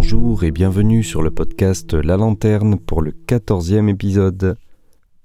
Bonjour 0.00 0.44
et 0.44 0.52
bienvenue 0.52 1.02
sur 1.02 1.22
le 1.22 1.32
podcast 1.32 1.92
La 1.92 2.16
Lanterne 2.16 2.78
pour 2.78 3.02
le 3.02 3.10
quatorzième 3.10 3.88
épisode. 3.88 4.56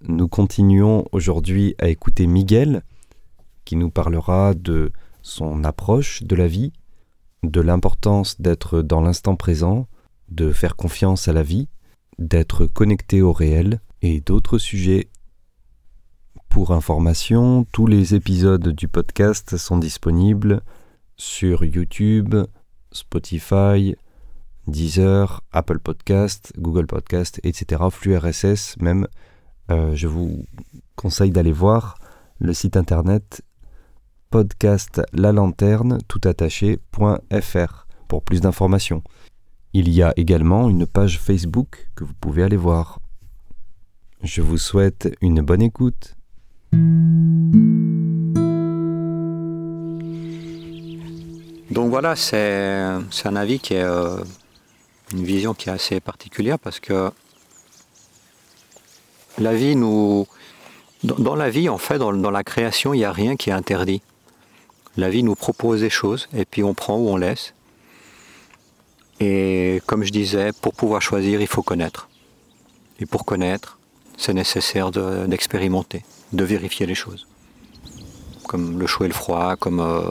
Nous 0.01 0.27
continuons 0.27 1.05
aujourd'hui 1.11 1.75
à 1.77 1.89
écouter 1.89 2.25
Miguel 2.25 2.81
qui 3.65 3.75
nous 3.75 3.91
parlera 3.91 4.55
de 4.55 4.91
son 5.21 5.63
approche 5.63 6.23
de 6.23 6.35
la 6.35 6.47
vie, 6.47 6.73
de 7.43 7.61
l'importance 7.61 8.41
d'être 8.41 8.81
dans 8.81 8.99
l'instant 8.99 9.35
présent, 9.35 9.85
de 10.29 10.51
faire 10.51 10.75
confiance 10.75 11.27
à 11.27 11.33
la 11.33 11.43
vie, 11.43 11.67
d'être 12.17 12.65
connecté 12.65 13.21
au 13.21 13.31
réel 13.31 13.79
et 14.01 14.21
d'autres 14.21 14.57
sujets. 14.57 15.07
Pour 16.49 16.71
information, 16.71 17.63
tous 17.71 17.85
les 17.85 18.15
épisodes 18.15 18.69
du 18.69 18.87
podcast 18.87 19.55
sont 19.55 19.77
disponibles 19.77 20.63
sur 21.15 21.63
YouTube, 21.63 22.33
Spotify, 22.91 23.95
Deezer, 24.67 25.41
Apple 25.51 25.79
Podcast, 25.79 26.53
Google 26.57 26.85
Podcast, 26.85 27.39
etc. 27.43 27.83
Flux 27.91 28.17
RSS 28.17 28.77
même. 28.79 29.07
Euh, 29.71 29.95
je 29.95 30.07
vous 30.07 30.45
conseille 30.95 31.31
d'aller 31.31 31.51
voir 31.51 31.95
le 32.39 32.53
site 32.53 32.75
internet 32.75 33.41
podcast 34.29 35.01
la 35.13 35.31
lanterne 35.31 35.99
tout 36.07 36.21
attaché.fr 36.23 37.87
pour 38.07 38.23
plus 38.23 38.41
d'informations. 38.41 39.03
Il 39.73 39.89
y 39.89 40.01
a 40.01 40.11
également 40.17 40.69
une 40.69 40.87
page 40.87 41.19
Facebook 41.19 41.89
que 41.95 42.03
vous 42.03 42.13
pouvez 42.19 42.43
aller 42.43 42.57
voir. 42.57 42.99
Je 44.23 44.41
vous 44.41 44.57
souhaite 44.57 45.15
une 45.21 45.41
bonne 45.41 45.61
écoute. 45.61 46.15
Donc 51.71 51.89
voilà, 51.89 52.15
c'est 52.15 52.37
un 52.37 53.35
avis 53.35 53.59
qui 53.59 53.75
est 53.75 53.83
euh, 53.83 54.17
une 55.11 55.23
vision 55.23 55.53
qui 55.53 55.69
est 55.69 55.71
assez 55.71 55.99
particulière 55.99 56.59
parce 56.59 56.79
que 56.79 57.11
la 59.37 59.53
vie 59.53 59.75
nous. 59.75 60.27
Dans, 61.03 61.35
la 61.35 61.49
vie, 61.49 61.67
en 61.67 61.77
fait, 61.77 61.97
dans, 61.97 62.31
la 62.31 62.43
création, 62.45 62.93
il 62.93 62.99
n'y 62.99 63.03
a 63.03 63.11
rien 63.11 63.35
qui 63.35 63.49
est 63.49 63.53
interdit. 63.53 64.01
La 64.95 65.09
vie 65.09 65.21
nous 65.21 65.35
propose 65.35 65.81
des 65.81 65.89
choses 65.89 66.29
et 66.33 66.45
puis 66.45 66.63
on 66.63 66.73
prend 66.73 66.95
ou 66.95 67.09
on 67.09 67.17
laisse. 67.17 67.53
Et 69.19 69.81
comme 69.85 70.05
je 70.05 70.11
disais, 70.11 70.51
pour 70.61 70.73
pouvoir 70.73 71.01
choisir, 71.01 71.41
il 71.41 71.47
faut 71.47 71.61
connaître. 71.61 72.07
Et 73.01 73.05
pour 73.05 73.25
connaître, 73.25 73.79
c'est 74.15 74.33
nécessaire 74.33 74.91
d'expérimenter, 74.91 76.05
de, 76.31 76.43
vérifier 76.45 76.85
les 76.85 76.95
choses. 76.95 77.27
Comme 78.47 78.79
le 78.79 78.87
chaud 78.87 79.03
et 79.03 79.09
le 79.09 79.13
froid, 79.13 79.57
comme 79.57 79.81
euh, 79.81 80.09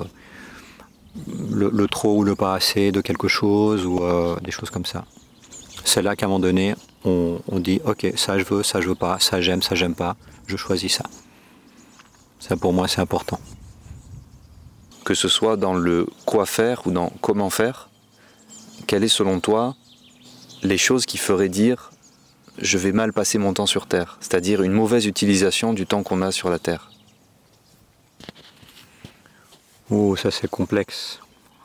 le, 1.51 1.87
trop 1.89 2.17
ou 2.17 2.25
le 2.25 2.35
pas 2.35 2.55
assez 2.55 2.93
de 2.93 3.01
quelque 3.01 3.29
chose, 3.29 3.87
ou 3.87 4.03
euh, 4.03 4.37
des 4.41 4.51
choses 4.51 4.71
comme 4.71 4.87
ça. 4.87 5.05
C'est 5.85 6.03
là 6.03 6.17
qu'à 6.17 6.27
un 6.27 6.29
moment 6.29 6.41
donné, 6.41 6.75
on, 7.05 7.41
dit 7.59 7.81
ok, 7.85 8.13
ça 8.17 8.39
je 8.39 8.45
veux, 8.45 8.63
ça 8.63 8.81
je 8.81 8.89
veux 8.89 8.95
pas, 8.95 9.19
ça 9.19 9.41
j'aime, 9.41 9.63
ça 9.63 9.75
j'aime 9.75 9.95
pas, 9.95 10.17
je 10.47 10.57
choisis 10.57 10.95
ça. 10.95 11.05
Ça 12.39 12.57
pour 12.57 12.73
moi 12.73 12.89
c'est 12.89 13.01
important. 13.01 13.41
Que 15.05 15.15
ce 15.15 15.29
soit 15.29 15.57
dans 15.57 15.75
le 15.75 16.07
quoi 16.25 16.47
faire 16.47 16.87
ou 16.87 16.93
dans 16.93 17.11
comment 17.21 17.51
faire, 17.51 17.91
quelles 18.87 19.05
est 19.05 19.09
selon 19.09 19.41
toi 19.41 19.75
les 20.63 20.79
choses 20.79 21.07
qui 21.07 21.19
feraient 21.19 21.49
dire 21.49 21.91
je 22.59 22.79
vais 22.79 22.93
mal 22.93 23.13
passer 23.13 23.39
mon 23.39 23.53
temps 23.55 23.67
sur 23.67 23.87
Terre, 23.87 24.19
c'est-à-dire 24.21 24.63
une 24.63 24.73
mauvaise 24.73 25.07
utilisation 25.07 25.73
du 25.73 25.87
temps 25.87 26.03
qu'on 26.03 26.23
a 26.23 26.31
sur 26.31 26.51
la 26.51 26.59
Terre 26.59 26.92
Oh, 29.95 30.17
ça 30.17 30.31
c'est 30.31 30.49
complexe. 30.49 31.21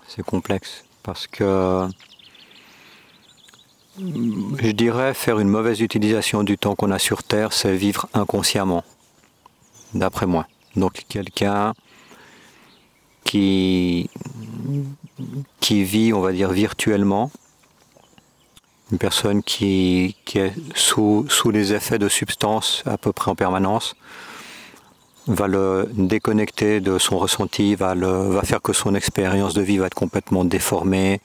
C'est 0.06 0.22
complexe 0.22 0.84
parce 1.02 1.28
que 1.28 1.88
je 3.98 4.72
dirais 4.72 5.14
faire 5.14 5.40
une 5.40 5.48
mauvaise 5.48 5.80
utilisation 5.80 6.44
du 6.44 6.58
temps 6.58 6.76
qu'on 6.76 6.92
a 6.92 7.00
sur 7.00 7.24
Terre, 7.24 7.54
c'est 7.54 7.78
vivre 7.78 8.10
inconsciemment, 8.14 8.84
d'après 9.94 10.26
moi. 10.26 10.46
Donc 10.76 11.06
quelqu'un 11.08 11.74
qui, 13.24 14.10
qui 15.62 15.86
vit, 15.86 16.12
on 16.12 16.20
va 16.20 16.34
dire, 16.34 16.52
virtuellement, 16.52 17.32
une 18.92 18.98
personne 18.98 19.42
qui, 19.42 20.18
est 20.36 20.54
sous, 20.76 21.26
sous 21.30 21.50
les 21.50 21.72
effets 21.72 21.98
de 21.98 22.10
substances 22.10 22.84
à 22.86 22.98
peu 22.98 23.14
près 23.14 23.32
en 23.32 23.36
permanence, 23.36 23.96
va 25.28 25.48
le 25.48 25.90
déconnecter 25.94 26.80
de 26.80 26.98
son 26.98 27.18
ressenti, 27.18 27.76
va, 27.76 27.96
le, 27.96 28.40
faire 28.44 28.62
que 28.62 28.74
son 28.74 28.96
expérience 28.96 29.54
de 29.54 29.62
vie 29.62 29.78
va 29.78 29.88
être 29.88 29.94
complètement 29.94 30.46
déformée, 30.46 31.22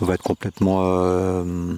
va 0.00 0.14
être 0.14 0.22
complètement... 0.22 0.82
Euh, 0.84 1.74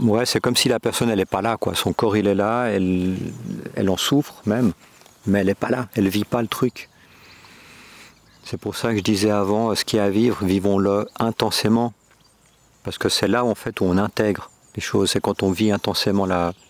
ouais, 0.00 0.26
c'est 0.26 0.40
comme 0.40 0.56
si 0.56 0.68
la 0.68 0.78
personne, 0.78 1.10
elle 1.10 1.18
n'est 1.18 1.26
pas 1.26 1.42
là, 1.42 1.56
quoi. 1.56 1.74
Son 1.74 1.92
corps, 1.92 2.16
il 2.16 2.26
est 2.26 2.34
là, 2.34 2.66
elle, 2.66 3.16
en 3.88 3.96
souffre 3.96 4.42
même, 4.46 4.72
mais 5.26 5.40
elle 5.40 5.46
n'est 5.46 5.54
pas 5.54 5.70
là, 5.70 5.88
elle 5.94 6.08
vit 6.08 6.24
pas 6.24 6.42
le 6.42 6.48
truc. 6.48 6.88
C'est 8.44 8.60
pour 8.60 8.76
ça 8.76 8.90
que 8.92 8.98
je 8.98 9.02
disais 9.02 9.30
avant, 9.30 9.74
ce 9.74 9.84
qui 9.84 9.96
est 9.96 10.00
à 10.00 10.10
vivre, 10.10 10.44
vivons-le 10.44 11.08
intensément. 11.18 11.94
Parce 12.84 12.98
que 12.98 13.08
c'est 13.08 13.28
là, 13.28 13.44
en 13.44 13.54
fait, 13.54 13.80
où 13.80 13.84
on 13.84 13.96
intègre 13.96 14.50
les 14.76 14.82
choses, 14.82 15.10
c'est 15.10 15.20
quand 15.20 15.42
on 15.42 15.50
vit 15.50 15.72
intensément 15.72 16.26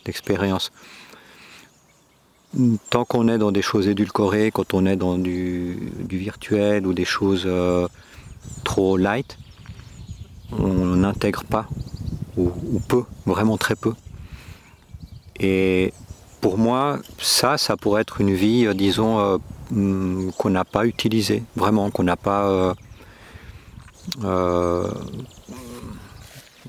l'expérience 0.07 0.73
tant 2.91 3.05
qu'on 3.05 3.29
est 3.29 3.39
dans 3.39 3.53
des 3.53 3.63
choses 3.63 3.89
édulcorées, 3.89 4.51
quand 4.51 4.75
on 4.75 4.87
est 4.87 4.97
dans 4.97 5.19
du, 5.19 5.93
virtuel 6.09 6.87
ou 6.87 6.95
des 6.95 7.05
choses 7.05 7.45
euh, 7.47 7.89
trop 8.65 8.97
light, 8.97 9.39
on 10.53 10.97
n'intègre 10.97 11.45
pas, 11.45 11.67
ou, 12.37 12.51
peu, 12.89 13.05
vraiment 13.27 13.57
très 13.57 13.77
peu. 13.77 13.93
Et 15.41 15.93
pour 16.41 16.59
moi, 16.59 16.99
ça, 17.19 17.59
ça 17.59 17.77
pourrait 17.77 18.03
être 18.03 18.21
une 18.21 18.35
vie, 18.35 18.67
euh, 18.67 18.75
disons, 18.75 19.19
euh, 19.19 19.39
mm, 19.71 20.31
qu'on 20.33 20.51
n'a 20.51 20.65
pas 20.65 20.87
utilisée, 20.87 21.43
vraiment, 21.57 21.91
qu'on 21.91 22.05
n'a 22.05 22.17
pas... 22.17 22.75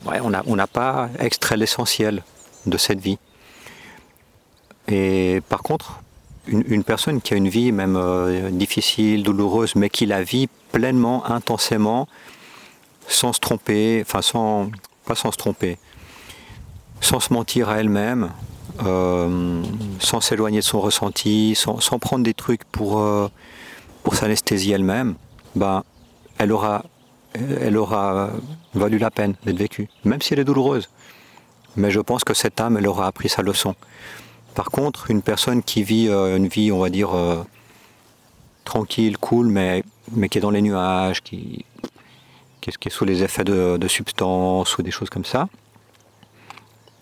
Ouais, 0.06 0.19
on 0.22 0.56
n'a 0.56 0.67
pas 0.67 1.09
extrait 1.17 1.57
l'essentiel 1.57 2.23
de 2.67 2.78
cette 2.78 3.00
vie. 3.00 3.17
Et 4.88 5.41
par 5.50 5.62
contre, 5.62 6.01
une, 6.47 6.84
personne 6.84 7.22
qui 7.22 7.34
a 7.34 7.38
une 7.38 7.50
vie 7.50 7.72
même 7.72 7.96
euh, 7.96 8.50
difficile, 8.51 9.23
douloureuse, 9.23 9.75
mais 9.75 9.90
qui 9.90 10.06
la 10.06 10.23
vit 10.23 10.47
pleinement, 10.72 11.25
intensément, 11.25 12.07
sans 13.07 13.34
se 13.34 13.40
tromper, 13.40 14.03
enfin 14.06 14.22
sans, 14.22 14.69
pas 15.06 15.16
sans 15.16 15.31
se 15.31 15.38
tromper, 15.38 15.78
sans 17.01 17.19
se 17.19 17.34
mentir 17.34 17.69
à 17.69 17.79
elle-même, 17.79 18.31
euh, 18.84 19.63
sans 20.00 20.22
s'éloigner 20.22 20.59
de 20.59 20.63
son 20.63 20.81
ressenti, 20.81 21.56
sans, 21.56 22.00
prendre 22.00 22.23
des 22.23 22.34
trucs 22.34 22.63
pour, 22.66 23.00
euh, 23.00 23.29
pour 24.03 24.16
s'anesthésier 24.16 24.75
elle-même, 24.75 25.16
ben, 25.56 25.84
elle 26.38 26.52
aura, 26.52 26.84
elle 27.34 27.78
aura 27.78 28.29
valu 28.73 28.97
la 28.97 29.12
peine 29.12 29.35
d'être 29.46 29.57
vécue, 29.57 29.88
même 30.03 30.22
si 30.22 30.34
elle 30.34 30.40
est 30.40 30.46
douloureuse. 30.46 30.90
Mais 31.78 31.91
je 31.91 32.00
pense 32.00 32.23
que 32.23 32.34
cette 32.34 32.59
âme, 32.62 32.78
elle 32.78 32.88
aura 32.88 33.07
appris 33.07 33.29
sa 33.29 33.41
leçon. 33.41 33.75
Par 34.55 34.71
contre, 34.71 35.11
une 35.11 35.21
personne 35.21 35.61
qui 35.61 35.83
vit 35.83 36.07
euh, 36.07 36.38
une 36.38 36.47
vie, 36.47 36.71
on 36.71 36.79
va 36.79 36.89
dire, 36.89 37.13
euh, 37.13 37.43
tranquille, 38.63 39.17
cool, 39.17 39.47
mais, 39.47 39.83
mais 40.13 40.29
qui 40.29 40.38
est 40.38 40.41
dans 40.41 40.49
les 40.49 40.61
nuages, 40.61 41.21
qui, 41.21 41.66
qui, 42.61 42.69
est, 42.69 42.89
sous 42.89 43.03
les 43.03 43.21
effets 43.21 43.43
de, 43.43 43.88
substances 43.89 44.77
ou 44.77 44.81
des 44.81 44.91
choses 44.91 45.09
comme 45.09 45.25
ça, 45.25 45.49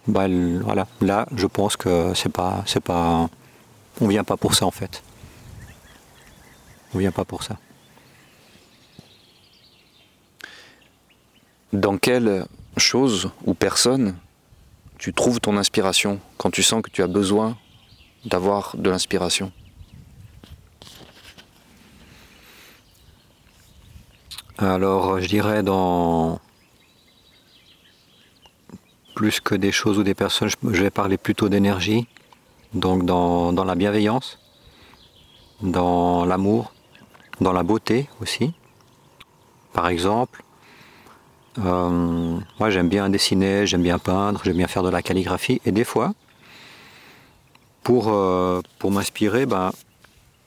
bah, 0.07 0.25
voilà, 0.61 0.87
là, 0.99 1.27
je 1.35 1.45
pense 1.45 1.77
que 1.77 2.13
c'est 2.15 2.31
pas, 2.31 2.63
c'est 2.65 2.83
pas, 2.83 3.29
on 4.01 4.07
vient 4.07 4.23
pas 4.23 4.35
pour 4.35 4.55
ça 4.55 4.65
en 4.65 4.71
fait. 4.71 5.03
On 6.95 6.97
vient 6.97 7.11
pas 7.11 7.23
pour 7.23 7.43
ça. 7.43 7.57
Dans 11.71 11.97
quelle 11.97 12.45
chose 12.77 13.29
ou 13.45 13.53
personne 13.53 14.15
tu 14.97 15.13
trouves 15.13 15.39
ton 15.39 15.57
inspiration 15.57 16.19
quand 16.37 16.51
tu 16.51 16.63
sens 16.63 16.81
que 16.81 16.89
tu 16.89 17.03
as 17.03 17.07
besoin 17.07 17.57
d'avoir 18.25 18.75
de 18.77 18.89
l'inspiration 18.89 19.51
Alors, 24.57 25.19
je 25.19 25.27
dirais 25.27 25.63
dans 25.63 26.39
plus 29.15 29.39
que 29.39 29.55
des 29.55 29.71
choses 29.71 29.97
ou 29.97 30.03
des 30.03 30.13
personnes, 30.13 30.49
je 30.49 30.83
vais 30.83 30.89
parler 30.89 31.17
plutôt 31.17 31.49
d'énergie, 31.49 32.07
donc 32.73 33.05
dans, 33.05 33.51
dans, 33.51 33.63
la 33.63 33.75
bienveillance, 33.75 34.39
dans 35.61 36.23
l'amour, 36.23 36.73
dans 37.41 37.51
la 37.51 37.63
beauté 37.63 38.09
aussi. 38.21 38.53
Par 39.73 39.87
exemple, 39.87 40.43
euh, 41.59 42.37
moi, 42.59 42.69
j'aime 42.69 42.89
bien 42.89 43.09
dessiner, 43.09 43.65
j'aime 43.67 43.83
bien 43.83 43.99
peindre, 43.99 44.41
j'aime 44.43 44.57
bien 44.57 44.67
faire 44.67 44.83
de 44.83 44.89
la 44.89 45.01
calligraphie. 45.01 45.61
Et 45.65 45.71
des 45.71 45.83
fois, 45.83 46.13
pour, 47.83 48.09
euh, 48.09 48.61
pour 48.79 48.91
m'inspirer, 48.91 49.45
ben, 49.45 49.71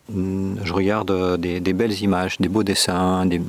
je 0.09 0.73
regarde 0.73 1.39
des, 1.39 1.73
belles 1.73 2.01
images, 2.03 2.39
des 2.39 2.49
beaux 2.49 2.63
dessins, 2.63 3.27
des, 3.27 3.41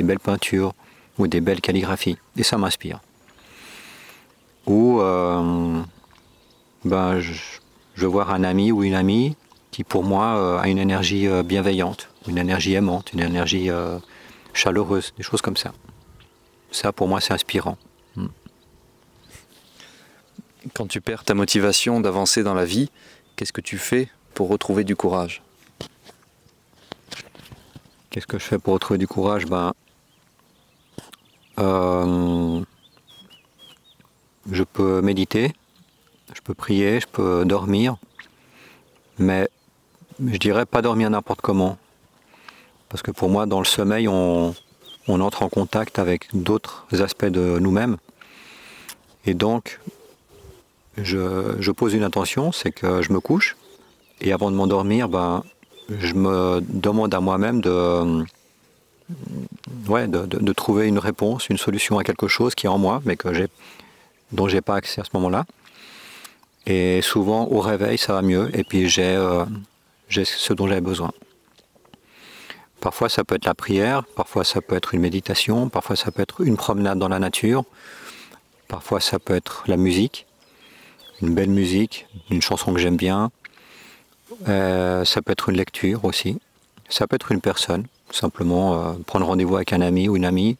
belles 0.00 0.20
peintures, 0.20 0.74
ou 1.18 1.26
des 1.26 1.40
belles 1.40 1.60
calligraphies. 1.60 2.16
Et 2.36 2.42
ça 2.42 2.58
m'inspire. 2.58 3.00
Ou 4.66 5.00
euh, 5.00 5.80
ben, 6.84 7.20
je, 7.20 7.32
je 7.94 8.06
vois 8.06 8.30
un 8.32 8.44
ami 8.44 8.72
ou 8.72 8.84
une 8.84 8.94
amie 8.94 9.36
qui 9.72 9.84
pour 9.84 10.04
moi 10.04 10.36
euh, 10.36 10.58
a 10.58 10.68
une 10.68 10.78
énergie 10.78 11.26
euh, 11.26 11.42
bienveillante, 11.42 12.08
une 12.28 12.38
énergie 12.38 12.74
aimante, 12.74 13.12
une 13.12 13.20
énergie 13.20 13.70
euh, 13.70 13.98
chaleureuse, 14.52 15.14
des 15.16 15.22
choses 15.22 15.42
comme 15.42 15.56
ça. 15.56 15.72
Ça 16.72 16.92
pour 16.92 17.06
moi 17.06 17.20
c'est 17.20 17.32
inspirant. 17.32 17.78
Quand 20.74 20.86
tu 20.86 21.00
perds 21.00 21.24
ta 21.24 21.34
motivation 21.34 22.00
d'avancer 22.00 22.42
dans 22.42 22.54
la 22.54 22.64
vie, 22.64 22.90
qu'est-ce 23.36 23.52
que 23.52 23.60
tu 23.60 23.78
fais 23.78 24.08
pour 24.34 24.48
retrouver 24.48 24.84
du 24.84 24.94
courage? 24.94 25.42
Qu'est-ce 28.10 28.26
que 28.26 28.38
je 28.38 28.44
fais 28.44 28.58
pour 28.58 28.74
retrouver 28.74 28.98
du 28.98 29.08
courage? 29.08 29.46
Ben, 29.46 29.72
euh, 31.58 32.62
Je 34.50 34.62
peux 34.62 35.02
méditer, 35.02 35.52
je 36.34 36.40
peux 36.40 36.54
prier, 36.54 37.00
je 37.00 37.06
peux 37.06 37.44
dormir, 37.44 37.96
mais 39.18 39.48
je 40.24 40.36
dirais 40.36 40.66
pas 40.66 40.82
dormir 40.82 41.10
n'importe 41.10 41.40
comment. 41.40 41.76
Parce 42.88 43.02
que 43.02 43.10
pour 43.10 43.30
moi, 43.30 43.46
dans 43.46 43.58
le 43.58 43.64
sommeil, 43.64 44.06
on, 44.08 44.54
on 45.08 45.20
entre 45.20 45.42
en 45.42 45.48
contact 45.48 45.98
avec 45.98 46.28
d'autres 46.32 46.86
aspects 47.02 47.26
de 47.26 47.58
nous-mêmes. 47.58 47.96
Et 49.24 49.34
donc, 49.34 49.80
je, 50.96 51.70
pose 51.70 51.94
une 51.94 52.02
intention, 52.02 52.52
c'est 52.52 52.72
que 52.72 53.02
je 53.02 53.12
me 53.12 53.20
couche, 53.20 53.56
et 54.20 54.32
avant 54.32 54.50
de 54.50 54.56
m'endormir, 54.56 55.08
ben, 55.08 55.44
je 55.88 56.14
me 56.14 56.60
demande 56.60 57.14
à 57.14 57.20
moi-même 57.20 57.60
de, 57.60 58.24
ouais, 59.88 60.06
trouver 60.56 60.88
une 60.88 60.98
réponse, 60.98 61.48
une 61.48 61.58
solution 61.58 61.98
à 61.98 62.04
quelque 62.04 62.28
chose 62.28 62.54
qui 62.54 62.66
est 62.66 62.70
en 62.70 62.78
moi, 62.78 63.02
mais 63.04 63.16
que 63.16 63.32
j'ai, 63.32 63.48
dont 64.32 64.48
j'ai 64.48 64.60
pas 64.60 64.76
accès 64.76 65.00
à 65.00 65.04
ce 65.04 65.10
moment-là. 65.14 65.44
Et 66.66 67.00
souvent, 67.02 67.48
au 67.50 67.60
réveil, 67.60 67.98
ça 67.98 68.12
va 68.12 68.22
mieux, 68.22 68.50
et 68.56 68.62
puis 68.62 68.88
j'ai, 68.88 69.02
euh, 69.02 69.44
j'ai 70.08 70.24
ce 70.24 70.52
dont 70.52 70.68
j'avais 70.68 70.80
besoin. 70.80 71.10
Parfois, 72.82 73.08
ça 73.08 73.22
peut 73.22 73.36
être 73.36 73.44
la 73.44 73.54
prière, 73.54 74.02
parfois, 74.16 74.42
ça 74.42 74.60
peut 74.60 74.74
être 74.74 74.92
une 74.92 75.00
méditation, 75.00 75.68
parfois, 75.68 75.94
ça 75.94 76.10
peut 76.10 76.20
être 76.20 76.40
une 76.40 76.56
promenade 76.56 76.98
dans 76.98 77.08
la 77.08 77.20
nature, 77.20 77.64
parfois, 78.66 79.00
ça 79.00 79.20
peut 79.20 79.36
être 79.36 79.62
la 79.68 79.76
musique, 79.76 80.26
une 81.22 81.32
belle 81.32 81.50
musique, 81.50 82.08
une 82.28 82.42
chanson 82.42 82.74
que 82.74 82.80
j'aime 82.80 82.96
bien. 82.96 83.30
Euh, 84.48 85.04
ça 85.04 85.22
peut 85.22 85.30
être 85.30 85.48
une 85.50 85.56
lecture 85.58 86.04
aussi. 86.04 86.40
Ça 86.88 87.06
peut 87.06 87.14
être 87.14 87.30
une 87.30 87.40
personne, 87.40 87.86
simplement 88.10 88.74
euh, 88.74 88.92
prendre 89.06 89.26
rendez-vous 89.26 89.54
avec 89.54 89.72
un 89.72 89.80
ami 89.80 90.08
ou 90.08 90.16
une 90.16 90.24
amie, 90.24 90.56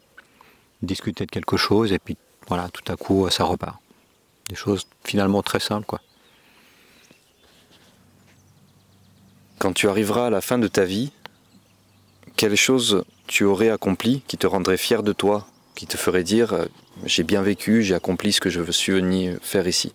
discuter 0.81 1.25
de 1.25 1.31
quelque 1.31 1.57
chose, 1.57 1.91
et 1.91 1.99
puis 1.99 2.15
voilà, 2.47 2.69
tout 2.69 2.89
à 2.89 2.95
coup, 2.95 3.29
ça 3.31 3.43
repart. 3.43 3.75
Des 4.47 4.55
choses 4.55 4.87
finalement 5.03 5.43
très 5.43 5.59
simples, 5.59 5.85
quoi. 5.85 5.99
Quand 9.59 9.73
tu 9.73 9.89
arriveras 9.89 10.27
à 10.27 10.29
la 10.29 10.39
fin 10.39 10.57
de 10.57 10.69
ta 10.69 10.85
vie, 10.85 11.11
quelle 12.43 12.57
chose 12.57 13.05
tu 13.25 13.45
aurais 13.45 13.69
accompli 13.69 14.21
qui 14.27 14.37
te 14.37 14.45
rendrait 14.45 14.75
fier 14.75 15.01
de 15.01 15.13
toi, 15.13 15.47
qui 15.75 15.87
te 15.87 15.95
ferait 15.95 16.25
dire 16.25 16.51
euh, 16.51 16.65
j'ai 17.05 17.23
bien 17.23 17.41
vécu, 17.41 17.83
j'ai 17.83 17.95
accompli 17.95 18.33
ce 18.33 18.41
que 18.41 18.49
je 18.49 18.69
suis 18.69 18.91
venu 18.91 19.37
faire 19.41 19.65
ici? 19.65 19.93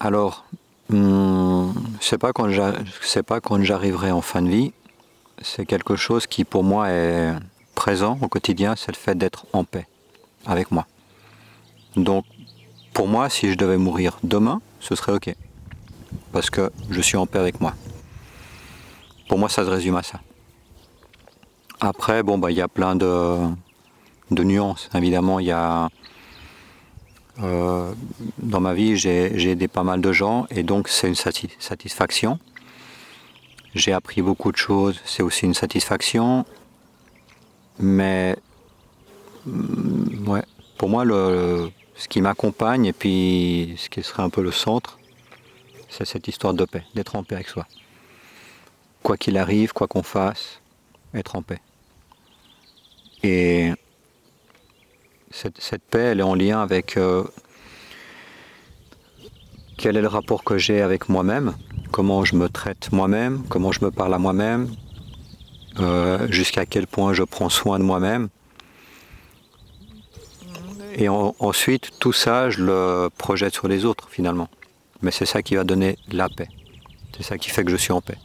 Alors, 0.00 0.46
hum, 0.90 1.74
c'est 2.00 2.16
pas 2.16 2.32
quand 2.32 2.48
c'est 3.02 3.22
pas 3.22 3.42
quand 3.42 3.62
j'arriverai 3.62 4.10
en 4.10 4.22
fin 4.22 4.40
de 4.40 4.48
vie, 4.48 4.72
c'est 5.42 5.66
quelque 5.66 5.94
chose 5.94 6.26
qui 6.26 6.44
pour 6.44 6.64
moi 6.64 6.88
est 6.88 7.34
présent 7.74 8.18
au 8.22 8.28
quotidien, 8.28 8.74
c'est 8.74 8.90
le 8.90 8.96
fait 8.96 9.18
d'être 9.18 9.44
en 9.52 9.64
paix 9.64 9.86
avec 10.46 10.70
moi. 10.70 10.86
Donc, 11.94 12.24
pour 12.94 13.06
moi, 13.06 13.28
si 13.28 13.52
je 13.52 13.58
devais 13.58 13.76
mourir 13.76 14.18
demain, 14.22 14.62
ce 14.80 14.94
serait 14.94 15.12
ok, 15.12 15.34
parce 16.32 16.48
que 16.48 16.72
je 16.88 17.02
suis 17.02 17.18
en 17.18 17.26
paix 17.26 17.40
avec 17.40 17.60
moi. 17.60 17.74
Pour 19.28 19.38
moi, 19.38 19.48
ça 19.48 19.64
se 19.64 19.70
résume 19.70 19.96
à 19.96 20.02
ça. 20.02 20.20
Après, 21.80 22.22
bon, 22.22 22.38
bah, 22.38 22.50
il 22.50 22.56
y 22.56 22.62
a 22.62 22.68
plein 22.68 22.96
de, 22.96 23.38
nuances. 24.30 24.88
Évidemment, 24.94 25.38
il 25.38 25.46
y 25.46 25.52
a 25.52 25.88
euh, 27.40 27.92
dans 28.38 28.60
ma 28.60 28.74
vie, 28.74 28.96
j'ai 28.96 29.50
aidé 29.50 29.68
pas 29.68 29.84
mal 29.84 30.00
de 30.00 30.12
gens 30.12 30.46
et 30.50 30.64
donc 30.64 30.88
c'est 30.88 31.06
une 31.06 31.14
sati- 31.14 31.54
satisfaction. 31.60 32.40
J'ai 33.74 33.92
appris 33.92 34.22
beaucoup 34.22 34.50
de 34.50 34.56
choses, 34.56 35.00
c'est 35.04 35.22
aussi 35.22 35.44
une 35.44 35.54
satisfaction. 35.54 36.44
Mais 37.78 38.36
mm, 39.46 40.28
ouais, 40.28 40.42
pour 40.78 40.88
moi, 40.88 41.04
ce 41.04 42.08
qui 42.08 42.20
m'accompagne 42.20 42.86
et 42.86 42.92
puis 42.92 43.76
ce 43.78 43.88
qui 43.88 44.02
serait 44.02 44.22
un 44.22 44.30
peu 44.30 44.42
le 44.42 44.50
centre, 44.50 44.98
c'est 45.88 46.04
cette 46.04 46.26
histoire 46.26 46.54
de 46.54 46.64
paix, 46.64 46.82
d'être 46.94 47.14
en 47.14 47.22
paix 47.22 47.36
avec 47.36 47.48
soi. 47.48 47.66
Quoi 49.08 49.16
qu'il 49.16 49.38
arrive, 49.38 49.72
quoi 49.72 49.86
qu'on 49.86 50.02
fasse, 50.02 50.60
être 51.14 51.34
en 51.34 51.40
paix. 51.40 51.60
Et 53.22 53.72
cette, 55.30 55.82
paix, 55.82 56.00
elle 56.12 56.20
est 56.20 56.22
en 56.22 56.34
lien 56.34 56.60
avec 56.60 56.98
euh, 56.98 57.24
quel 59.78 59.96
est 59.96 60.02
le 60.02 60.08
rapport 60.08 60.44
que 60.44 60.58
j'ai 60.58 60.82
avec 60.82 61.08
moi-même, 61.08 61.56
comment 61.90 62.26
je 62.26 62.36
me 62.36 62.50
traite 62.50 62.92
moi-même, 62.92 63.44
comment 63.48 63.72
je 63.72 63.82
me 63.82 63.90
parle 63.90 64.12
à 64.12 64.18
moi-même, 64.18 64.68
euh, 65.78 66.30
jusqu'à 66.30 66.66
quel 66.66 66.86
point 66.86 67.14
je 67.14 67.22
prends 67.22 67.48
soin 67.48 67.78
de 67.78 67.84
moi-même. 67.84 68.28
Et 70.96 71.08
en- 71.08 71.34
ensuite, 71.38 71.98
tout 71.98 72.12
ça, 72.12 72.50
je 72.50 72.62
le 72.62 73.08
projette 73.16 73.54
sur 73.54 73.68
les 73.68 73.86
autres 73.86 74.10
finalement. 74.10 74.50
Mais 75.00 75.12
c'est 75.12 75.24
ça 75.24 75.40
qui 75.40 75.54
va 75.56 75.64
donner 75.64 75.96
la 76.08 76.28
paix. 76.28 76.48
C'est 77.16 77.22
ça 77.22 77.38
qui 77.38 77.48
fait 77.48 77.64
que 77.64 77.70
je 77.70 77.76
suis 77.76 77.92
en 77.92 78.02
paix. 78.02 78.18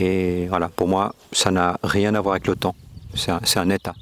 Et 0.00 0.46
voilà, 0.48 0.68
pour 0.70 0.88
moi, 0.88 1.14
ça 1.30 1.50
n'a 1.50 1.78
rien 1.82 2.14
à 2.14 2.20
voir 2.20 2.32
avec 2.32 2.46
le 2.46 2.56
temps. 2.56 2.74
C'est 3.14 3.30
un- 3.58 3.70
état. 3.70 3.94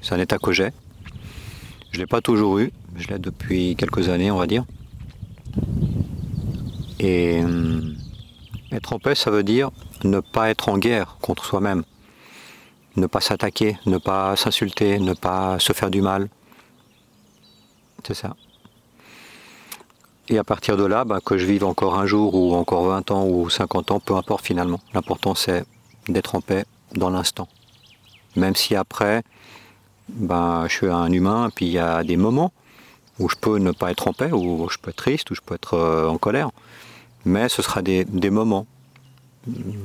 C'est 0.00 0.14
un 0.14 0.18
état 0.20 0.38
que 0.38 0.52
j'ai. 0.52 0.70
Je 1.90 1.98
ne 1.98 2.02
l'ai 2.02 2.06
pas 2.06 2.20
toujours 2.20 2.58
eu, 2.58 2.72
je 2.96 3.08
l'ai 3.08 3.18
depuis 3.18 3.76
quelques 3.76 4.08
années, 4.08 4.30
on 4.30 4.38
va 4.38 4.46
dire. 4.46 4.64
Et 6.98 7.40
hum, 7.44 7.94
être 8.72 8.92
en 8.92 8.98
paix, 8.98 9.14
ça 9.14 9.30
veut 9.30 9.42
dire 9.42 9.70
ne 10.04 10.20
pas 10.20 10.48
être 10.50 10.68
en 10.68 10.78
guerre 10.78 11.16
contre 11.20 11.44
soi-même, 11.44 11.82
ne 12.96 13.06
pas 13.06 13.20
s'attaquer, 13.20 13.76
ne 13.86 13.98
pas 13.98 14.36
s'insulter, 14.36 14.98
ne 14.98 15.12
pas 15.12 15.58
se 15.58 15.72
faire 15.72 15.90
du 15.90 16.00
mal. 16.00 16.28
C'est 18.06 18.14
ça. 18.14 18.34
Et 20.30 20.38
à 20.38 20.44
partir 20.44 20.76
de 20.76 20.84
là, 20.84 21.04
bah, 21.04 21.20
que 21.24 21.38
je 21.38 21.46
vive 21.46 21.64
encore 21.64 21.98
un 21.98 22.06
jour 22.06 22.34
ou 22.34 22.54
encore 22.54 22.84
20 22.84 23.10
ans 23.10 23.26
ou 23.26 23.48
50 23.48 23.90
ans, 23.92 24.00
peu 24.00 24.14
importe 24.14 24.44
finalement. 24.44 24.80
L'important 24.92 25.34
c'est 25.34 25.64
d'être 26.08 26.34
en 26.34 26.40
paix 26.40 26.64
dans 26.94 27.10
l'instant. 27.10 27.48
Même 28.36 28.54
si 28.54 28.74
après, 28.74 29.22
ben, 30.08 30.66
je 30.68 30.74
suis 30.74 30.86
un 30.86 31.10
humain, 31.10 31.50
puis 31.54 31.66
il 31.66 31.72
y 31.72 31.78
a 31.78 32.04
des 32.04 32.16
moments 32.16 32.52
où 33.18 33.28
je 33.28 33.36
peux 33.36 33.58
ne 33.58 33.72
pas 33.72 33.90
être 33.90 34.06
en 34.06 34.12
paix, 34.12 34.30
où 34.32 34.68
je 34.70 34.78
peux 34.78 34.90
être 34.90 34.96
triste, 34.96 35.30
où 35.30 35.34
je 35.34 35.40
peux 35.40 35.54
être 35.54 35.74
euh, 35.74 36.08
en 36.08 36.18
colère. 36.18 36.50
Mais 37.24 37.48
ce 37.48 37.62
sera 37.62 37.82
des, 37.82 38.04
des 38.04 38.30
moments, 38.30 38.66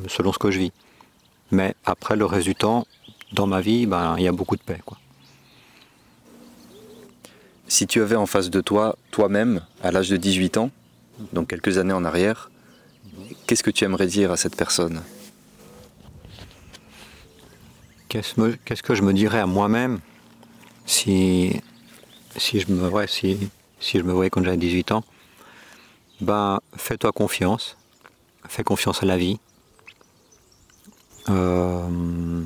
selon 0.07 0.31
ce 0.33 0.39
que 0.39 0.51
je 0.51 0.59
vis. 0.59 0.71
Mais 1.51 1.73
après, 1.85 2.15
le 2.15 2.25
reste 2.25 2.45
du 2.45 2.55
temps, 2.55 2.85
dans 3.31 3.47
ma 3.47 3.61
vie, 3.61 3.85
ben, 3.85 4.15
il 4.17 4.23
y 4.23 4.27
a 4.27 4.31
beaucoup 4.31 4.55
de 4.55 4.61
paix. 4.61 4.79
Quoi. 4.85 4.97
Si 7.67 7.87
tu 7.87 8.01
avais 8.01 8.15
en 8.15 8.25
face 8.25 8.49
de 8.49 8.61
toi 8.61 8.97
toi-même, 9.11 9.61
à 9.81 9.91
l'âge 9.91 10.09
de 10.09 10.17
18 10.17 10.57
ans, 10.57 10.71
donc 11.31 11.49
quelques 11.49 11.77
années 11.77 11.93
en 11.93 12.03
arrière, 12.03 12.51
qu'est-ce 13.47 13.63
que 13.63 13.71
tu 13.71 13.83
aimerais 13.85 14.07
dire 14.07 14.31
à 14.31 14.37
cette 14.37 14.55
personne? 14.55 15.01
Qu'est-ce, 18.09 18.83
que 18.83 18.93
je 18.93 19.01
me 19.01 19.11
dirais 19.11 19.39
à 19.39 19.47
moi-même 19.47 19.99
si, 20.85 21.59
si, 22.37 22.59
je 22.59 22.67
me, 22.69 22.87
voyais 22.87 24.29
quand 24.29 24.43
j'avais 24.43 24.57
18 24.57 24.91
ans? 24.91 25.03
Ben, 26.21 26.59
fais-toi 26.75 27.11
confiance. 27.11 27.75
Fais 28.47 28.63
confiance 28.63 29.01
à 29.01 29.07
la 29.07 29.17
vie. 29.17 29.39
Euh, 31.29 32.43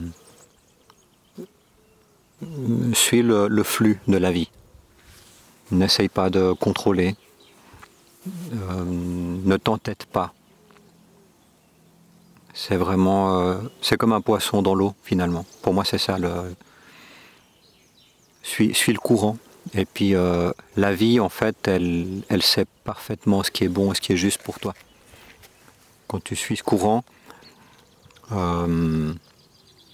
suis 2.94 3.24
le 3.24 3.64
flux 3.64 4.00
de 4.08 4.18
la 4.18 4.32
vie. 4.32 4.50
N'essaye 5.72 6.10
pas 6.10 6.30
de 6.30 6.54
contrôler. 6.54 7.16
Euh, 8.54 8.86
ne 8.86 9.58
t'entête 9.58 10.06
pas. 10.06 10.34
C'est 12.54 12.76
vraiment, 12.76 13.40
euh, 13.40 13.58
c'est 13.82 13.98
comme 13.98 14.14
un 14.14 14.22
poisson 14.22 14.62
dans 14.62 14.74
l'eau 14.74 14.96
finalement. 15.04 15.46
Pour 15.62 15.74
moi, 15.74 15.86
c'est 15.86 15.98
ça. 15.98 16.18
Le... 16.18 16.56
Suis, 18.44 18.74
le 18.88 19.00
courant. 19.00 19.38
Et 19.74 19.86
puis 19.86 20.16
euh, 20.16 20.52
la 20.78 20.94
vie, 20.94 21.20
en 21.20 21.30
fait, 21.30 21.68
elle, 21.68 22.24
elle 22.30 22.42
sait 22.42 22.66
parfaitement 22.86 23.44
ce 23.44 23.52
qui 23.52 23.66
est 23.66 23.70
bon 23.70 23.92
et 23.92 23.96
ce 23.96 24.02
qui 24.02 24.14
est 24.14 24.18
juste 24.18 24.42
pour 24.42 24.60
toi. 24.60 24.74
Quand 26.08 26.24
tu 26.24 26.36
suis 26.38 26.56
ce 26.56 26.64
courant, 26.64 27.04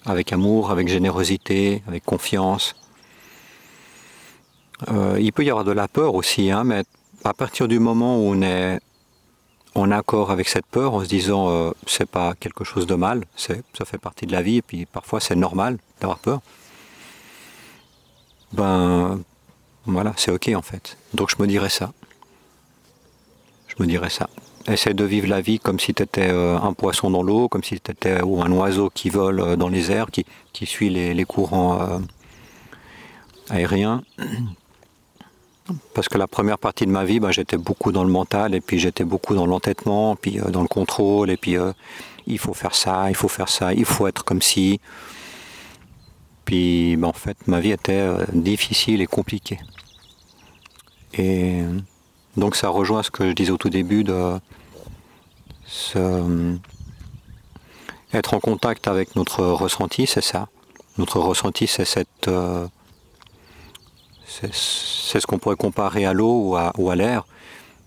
avec 0.05 0.31
amour, 0.31 0.71
avec 0.71 0.87
générosité, 0.87 1.81
avec 1.87 2.03
confiance. 2.05 2.75
Euh, 4.89 5.17
il 5.19 5.31
peut 5.33 5.43
y 5.43 5.49
avoir 5.49 5.65
de 5.65 5.71
la 5.71 5.87
peur 5.87 6.15
aussi, 6.15 6.51
hein, 6.51 6.63
mais 6.63 6.83
à 7.23 7.33
partir 7.33 7.67
du 7.67 7.79
moment 7.79 8.17
où 8.17 8.33
on 8.33 8.41
est 8.41 8.79
en 9.75 9.91
accord 9.91 10.31
avec 10.31 10.47
cette 10.49 10.65
peur, 10.65 10.93
en 10.93 11.03
se 11.03 11.09
disant 11.09 11.49
euh, 11.49 11.71
c'est 11.87 12.09
pas 12.09 12.35
quelque 12.35 12.63
chose 12.63 12.85
de 12.85 12.95
mal, 12.95 13.23
ça 13.35 13.55
fait 13.85 13.97
partie 13.97 14.25
de 14.25 14.31
la 14.31 14.41
vie, 14.41 14.57
et 14.57 14.61
puis 14.61 14.85
parfois 14.85 15.19
c'est 15.19 15.35
normal 15.35 15.77
d'avoir 15.99 16.19
peur, 16.19 16.41
ben 18.51 19.19
voilà, 19.85 20.13
c'est 20.15 20.31
ok 20.31 20.51
en 20.55 20.61
fait. 20.61 20.97
Donc 21.13 21.29
je 21.35 21.41
me 21.41 21.47
dirais 21.47 21.69
ça. 21.69 21.91
Je 23.67 23.75
me 23.79 23.87
dirais 23.87 24.11
ça. 24.11 24.29
Essaie 24.67 24.93
de 24.93 25.03
vivre 25.03 25.27
la 25.27 25.41
vie 25.41 25.59
comme 25.59 25.79
si 25.79 25.93
tu 25.93 26.03
étais 26.03 26.29
euh, 26.29 26.57
un 26.57 26.73
poisson 26.73 27.09
dans 27.09 27.23
l'eau, 27.23 27.49
comme 27.49 27.63
si 27.63 27.79
tu 27.81 27.91
étais 27.91 28.21
ou 28.21 28.41
un 28.43 28.51
oiseau 28.51 28.91
qui 28.93 29.09
vole 29.09 29.39
euh, 29.39 29.55
dans 29.55 29.69
les 29.69 29.91
airs, 29.91 30.07
qui, 30.11 30.65
suit 30.65 30.89
les, 30.89 31.25
courants 31.25 31.99
aériens 33.49 34.03
parce 35.93 36.09
que 36.09 36.17
la 36.17 36.27
première 36.27 36.57
partie 36.57 36.85
de 36.85 36.91
ma 36.91 37.05
vie, 37.05 37.19
ben, 37.19 37.31
j'étais 37.31 37.57
beaucoup 37.57 37.91
dans 37.91 38.03
le 38.03 38.09
mental, 38.09 38.53
et 38.55 38.61
puis 38.61 38.79
j'étais 38.79 39.05
beaucoup 39.05 39.35
dans 39.35 39.45
l'entêtement, 39.45 40.15
puis 40.15 40.39
euh, 40.39 40.49
dans 40.49 40.61
le 40.61 40.67
contrôle, 40.67 41.29
et 41.29 41.37
puis 41.37 41.57
euh, 41.57 41.71
il 42.27 42.39
faut 42.39 42.53
faire 42.53 42.75
ça, 42.75 43.09
il 43.09 43.15
faut 43.15 43.27
faire 43.27 43.49
ça, 43.49 43.73
il 43.73 43.85
faut 43.85 44.07
être 44.07 44.23
comme 44.23 44.41
si. 44.41 44.79
Puis 46.45 46.97
ben, 46.97 47.07
en 47.07 47.13
fait, 47.13 47.37
ma 47.47 47.59
vie 47.59 47.71
était 47.71 47.93
euh, 47.93 48.25
difficile 48.33 49.01
et 49.01 49.07
compliquée. 49.07 49.59
Et 51.13 51.61
donc 52.35 52.55
ça 52.55 52.69
rejoint 52.69 53.03
ce 53.03 53.11
que 53.11 53.29
je 53.29 53.33
disais 53.33 53.51
au 53.51 53.57
tout 53.57 53.69
début 53.69 54.03
de 54.03 54.39
être 58.13 58.33
en 58.33 58.39
contact 58.39 58.87
avec 58.87 59.15
notre 59.15 59.43
ressenti, 59.45 60.07
c'est 60.07 60.21
ça. 60.21 60.47
Notre 60.97 61.19
ressenti, 61.19 61.67
c'est 61.67 61.85
cette 61.85 62.29
c'est 64.41 65.19
ce 65.19 65.27
qu'on 65.27 65.37
pourrait 65.37 65.55
comparer 65.55 66.05
à 66.05 66.13
l'eau 66.13 66.55
ou 66.77 66.89
à, 66.89 66.95
l'air. 66.95 67.25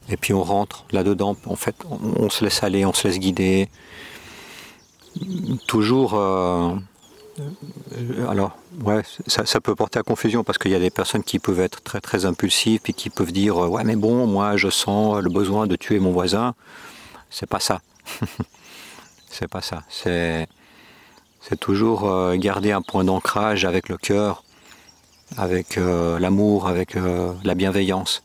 Et 0.08 0.16
puis 0.16 0.32
on 0.32 0.42
rentre 0.42 0.84
là-dedans. 0.92 1.36
En 1.46 1.56
fait, 1.56 1.74
on, 1.90 2.30
se 2.30 2.44
laisse 2.44 2.62
aller, 2.62 2.84
on 2.84 2.92
se 2.92 3.08
laisse 3.08 3.18
guider. 3.18 3.68
Toujours. 5.66 6.14
Euh, 6.14 6.74
alors, 8.28 8.56
ouais, 8.82 9.02
ça, 9.26 9.60
peut 9.60 9.74
porter 9.74 9.98
à 9.98 10.02
confusion 10.02 10.44
parce 10.44 10.58
qu'il 10.58 10.70
y 10.70 10.74
a 10.74 10.78
des 10.78 10.90
personnes 10.90 11.24
qui 11.24 11.38
peuvent 11.38 11.60
être 11.60 11.82
très 11.82 12.00
très 12.00 12.24
impulsives 12.24 12.80
et 12.86 12.92
qui 12.92 13.10
peuvent 13.10 13.32
dire 13.32 13.56
ouais 13.58 13.84
mais 13.84 13.96
bon 13.96 14.26
moi 14.26 14.56
je 14.56 14.70
sens 14.70 15.22
le 15.22 15.28
besoin 15.28 15.66
de 15.66 15.76
tuer 15.76 15.98
mon 15.98 16.12
voisin. 16.12 16.54
C'est 17.28 17.48
pas 17.48 17.60
ça. 17.60 17.80
c'est 19.28 19.48
pas 19.48 19.62
ça. 19.62 19.82
C'est 19.88 20.46
toujours 21.60 22.10
euh, 22.10 22.36
garder 22.36 22.72
un 22.72 22.82
point 22.82 23.04
d'ancrage 23.04 23.64
avec 23.64 23.88
le 23.88 23.96
cœur 23.96 24.44
avec 25.37 25.78
euh, 25.78 26.18
l'amour, 26.18 26.68
avec 26.68 26.97
euh, 26.97 27.33
la 27.45 27.54
bienveillance. 27.54 28.23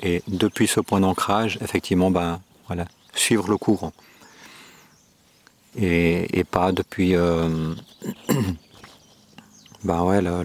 Et 0.00 0.22
depuis 0.28 0.66
ce 0.66 0.80
point 0.80 1.00
d'ancrage, 1.00 1.58
effectivement, 1.62 2.10
ben, 2.10 2.40
voilà, 2.66 2.86
suivre 3.14 3.48
le 3.48 3.56
courant. 3.56 3.92
Et, 5.76 6.44
pas 6.50 6.72
depuis 6.72 7.16
euh, 7.16 7.74
ben 9.84 10.02
ouais, 10.04 10.22
la, 10.22 10.42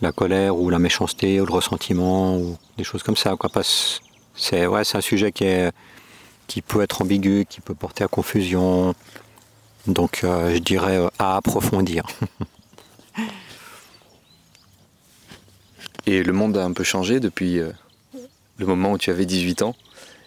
la, 0.00 0.12
colère 0.12 0.56
ou 0.56 0.70
la 0.70 0.78
méchanceté 0.78 1.40
ou 1.40 1.46
le 1.46 1.52
ressentiment 1.52 2.36
ou 2.38 2.56
des 2.78 2.84
choses 2.84 3.02
comme 3.02 3.16
ça. 3.16 3.36
Quoi. 3.36 3.50
C'est 4.34 4.66
ouais, 4.66 4.82
un 4.94 5.00
sujet 5.02 5.32
qui, 5.32 5.44
est, 5.44 5.72
qui 6.46 6.62
peut 6.62 6.80
être 6.80 7.02
ambigu, 7.02 7.44
qui 7.46 7.60
peut 7.60 7.74
porter 7.74 8.04
à 8.04 8.08
confusion. 8.08 8.94
Donc 9.86 10.20
je 10.22 10.58
dirais 10.58 11.00
à 11.18 11.36
approfondir. 11.36 12.06
Et 16.06 16.22
le 16.22 16.32
monde 16.32 16.56
a 16.56 16.64
un 16.64 16.72
peu 16.72 16.84
changé 16.84 17.20
depuis 17.20 17.58
euh, 17.58 17.70
le 18.56 18.66
moment 18.66 18.92
où 18.92 18.98
tu 18.98 19.10
avais 19.10 19.26
18 19.26 19.62
ans. 19.62 19.76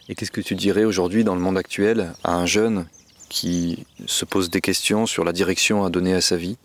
Et 0.09 0.15
qu'est-ce 0.15 0.31
que 0.31 0.41
tu 0.41 0.55
dirais 0.55 0.83
aujourd'hui 0.83 1.23
dans 1.23 1.35
le 1.35 1.41
monde 1.41 1.57
actuel 1.57 2.13
à 2.23 2.35
un 2.35 2.45
jeune 2.45 2.85
qui 3.29 3.85
se 4.05 4.25
pose 4.25 4.49
des 4.49 4.61
questions 4.61 5.05
sur 5.05 5.23
la 5.23 5.33
direction 5.33 5.83
à 5.83 5.89
donner 5.89 6.13
à 6.13 6.21
sa 6.21 6.35
vie? 6.35 6.57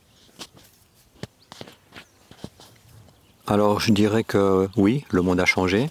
Alors 3.46 3.80
je 3.80 3.92
dirais 3.92 4.24
que 4.24 4.68
oui, 4.76 5.04
le 5.10 5.22
monde 5.22 5.38
a 5.38 5.44
changé, 5.44 5.88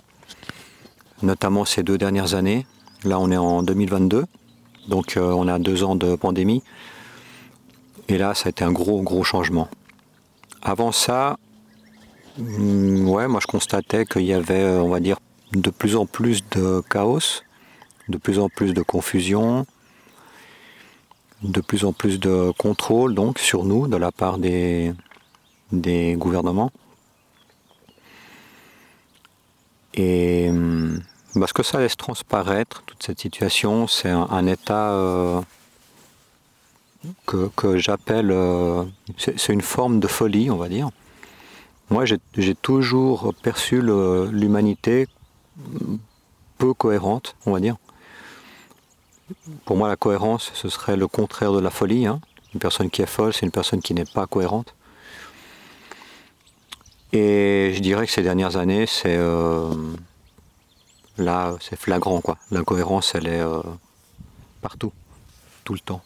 notamment 1.22 1.64
ces 1.64 1.84
deux 1.84 1.98
dernières 1.98 2.34
années. 2.34 2.68
Là 3.06 3.20
on 3.20 3.32
est 3.32 3.38
en 3.38 3.64
2022, 3.64 4.26
donc 4.90 5.16
euh, 5.16 5.32
on 5.32 5.48
a 5.48 5.58
deux 5.58 5.84
ans 5.84 5.96
de 5.96 6.16
pandémie. 6.16 6.62
Et 8.10 8.18
là 8.18 8.34
ça 8.34 8.48
a 8.48 8.50
été 8.50 8.66
un 8.66 8.74
gros 8.74 9.02
gros 9.02 9.24
changement. 9.24 9.70
Avant 10.68 10.92
ça, 10.92 11.38
mm, 12.40 13.08
ouais, 13.08 13.28
moi 13.28 13.40
je 13.40 13.46
constatais 13.46 14.04
qu'il 14.06 14.24
y 14.24 14.34
avait, 14.34 14.64
euh, 14.64 14.82
on 14.82 14.90
va 14.90 15.00
dire, 15.00 15.20
de 15.52 15.70
plus 15.70 15.96
en 15.96 16.08
plus 16.08 16.44
de 16.50 16.82
chaos, 16.90 17.44
de 18.10 18.18
plus 18.18 18.40
en 18.40 18.50
plus 18.50 18.74
de 18.74 18.82
confusion, 18.82 19.68
de 21.44 21.62
plus 21.62 21.86
en 21.86 21.94
plus 21.94 22.20
de 22.20 22.52
contrôle 22.58 23.14
donc 23.14 23.38
sur 23.38 23.64
nous 23.64 23.88
de 23.88 23.96
la 23.96 24.12
part 24.12 24.40
des, 24.40 24.92
des 25.72 26.16
gouvernements. 26.18 26.72
Et 29.94 30.50
mm, 30.50 31.00
ce 31.46 31.54
que 31.54 31.62
ça 31.62 31.80
laisse 31.80 31.96
transparaître, 31.96 32.82
toute 32.88 33.04
cette 33.04 33.20
situation, 33.20 33.86
c'est 33.86 34.10
un, 34.10 34.48
état 34.48 34.90
euh, 34.94 35.42
que, 37.26 37.78
j'appelle, 37.78 38.32
euh, 38.32 38.84
c'est 39.18 39.54
une 39.54 39.62
forme 39.62 40.00
de 40.00 40.08
folie, 40.08 40.50
on 40.50 40.58
va 40.58 40.70
dire. 40.70 40.90
Moi, 41.90 42.06
j'ai 42.06 42.56
toujours 42.56 43.34
perçu 43.44 43.82
l'humanité 43.82 45.08
peu 46.58 46.74
cohérente, 46.74 47.36
on 47.46 47.52
va 47.52 47.60
dire. 47.60 47.78
Pour 49.66 49.78
moi, 49.78 49.88
la 49.88 49.96
cohérence, 49.96 50.52
ce 50.54 50.70
serait 50.70 50.98
le 50.98 51.08
contraire 51.08 51.52
de 51.52 51.60
la 51.60 51.70
folie. 51.70 52.06
Hein. 52.06 52.22
Une 52.54 52.60
personne 52.60 52.90
qui 52.90 53.02
est 53.02 53.08
folle, 53.08 53.34
c'est 53.34 53.46
une 53.46 53.52
personne 53.52 53.82
qui 53.82 53.94
n'est 53.94 54.06
pas 54.06 54.28
cohérente. 54.28 54.74
Et 57.14 57.72
je 57.76 57.80
dirais 57.80 58.06
que 58.06 58.12
ces 58.12 58.24
dernières 58.24 58.58
années, 58.58 58.86
c'est 58.86 59.16
euh, 59.16 59.74
là, 61.18 61.56
c'est 61.62 61.80
flagrant, 61.80 62.22
quoi. 62.22 62.38
L'incohérence, 62.52 63.16
elle 63.16 63.28
est 63.28 63.42
euh, 63.42 63.62
partout, 64.62 64.92
tout 65.64 65.74
le 65.74 65.80
temps. 65.80 66.02